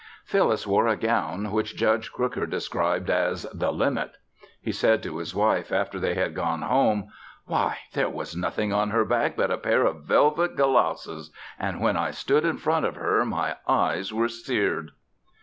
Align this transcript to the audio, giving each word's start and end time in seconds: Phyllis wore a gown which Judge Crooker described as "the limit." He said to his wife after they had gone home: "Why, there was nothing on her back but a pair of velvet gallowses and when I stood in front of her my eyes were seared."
Phyllis 0.25 0.65
wore 0.65 0.87
a 0.87 0.95
gown 0.95 1.51
which 1.51 1.75
Judge 1.75 2.11
Crooker 2.11 2.47
described 2.47 3.07
as 3.11 3.43
"the 3.53 3.71
limit." 3.71 4.13
He 4.59 4.71
said 4.71 5.03
to 5.03 5.17
his 5.19 5.35
wife 5.35 5.71
after 5.71 5.99
they 5.99 6.15
had 6.15 6.33
gone 6.33 6.63
home: 6.63 7.09
"Why, 7.45 7.77
there 7.93 8.09
was 8.09 8.35
nothing 8.35 8.73
on 8.73 8.89
her 8.89 9.05
back 9.05 9.37
but 9.37 9.51
a 9.51 9.59
pair 9.59 9.85
of 9.85 10.05
velvet 10.05 10.55
gallowses 10.57 11.29
and 11.59 11.79
when 11.81 11.97
I 11.97 12.09
stood 12.09 12.45
in 12.45 12.57
front 12.57 12.87
of 12.87 12.95
her 12.95 13.23
my 13.25 13.57
eyes 13.67 14.11
were 14.11 14.27
seared." 14.27 14.89